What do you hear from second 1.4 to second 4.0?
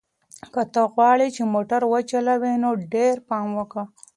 موټر وچلوې نو ډېر پام کوه.